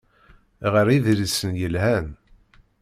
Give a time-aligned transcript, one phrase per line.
[0.73, 2.07] Ɣer idlisen yelhan.